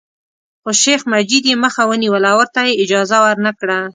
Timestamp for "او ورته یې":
2.33-2.79